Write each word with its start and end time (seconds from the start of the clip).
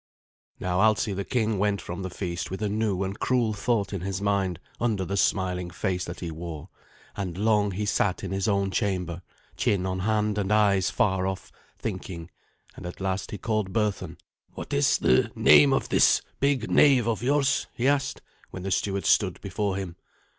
Now 0.59 0.79
Alsi 0.81 1.13
the 1.13 1.23
king 1.23 1.59
went 1.59 1.79
from 1.79 2.01
the 2.01 2.09
feast 2.09 2.49
with 2.49 2.63
a 2.63 2.69
new 2.69 3.03
and 3.03 3.19
cruel 3.19 3.53
thought 3.53 3.93
in 3.93 4.01
his 4.01 4.19
mind 4.19 4.57
under 4.79 5.05
the 5.05 5.15
smiling 5.15 5.69
face 5.69 6.05
that 6.05 6.21
he 6.21 6.31
wore, 6.31 6.69
and 7.15 7.37
long 7.37 7.69
he 7.69 7.85
sat 7.85 8.23
in 8.23 8.31
his 8.31 8.47
own 8.47 8.71
chamber, 8.71 9.21
chin 9.57 9.85
on 9.85 9.99
hand 9.99 10.39
and 10.39 10.51
eyes 10.51 10.89
far 10.89 11.27
off, 11.27 11.51
thinking; 11.77 12.31
and 12.75 12.87
at 12.87 12.99
last 12.99 13.29
he 13.29 13.37
called 13.37 13.73
Berthun. 13.73 14.17
"What 14.55 14.73
is 14.73 14.97
the 14.97 15.31
name 15.35 15.71
of 15.71 15.89
this 15.89 16.23
big 16.39 16.71
knave 16.71 17.07
of 17.07 17.21
yours?" 17.21 17.67
he 17.71 17.87
asked, 17.87 18.23
when 18.49 18.63
the 18.63 18.71
steward 18.71 19.05
stood 19.05 19.39
before 19.41 19.75
him. 19.75 19.97